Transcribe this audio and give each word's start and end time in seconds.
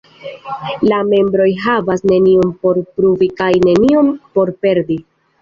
La 0.91 0.97
membroj 1.09 1.47
havas 1.65 2.01
nenion 2.13 2.49
por 2.65 2.81
pruvi 2.97 3.29
kaj 3.43 3.53
nenion 3.69 4.11
por 4.41 4.55
perdi. 4.65 5.01